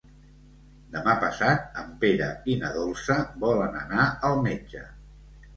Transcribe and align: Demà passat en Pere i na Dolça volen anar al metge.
Demà 0.95 1.13
passat 1.23 1.77
en 1.83 1.91
Pere 2.05 2.29
i 2.53 2.57
na 2.63 2.71
Dolça 2.79 3.19
volen 3.45 3.79
anar 3.83 4.11
al 4.31 4.43
metge. 4.49 4.83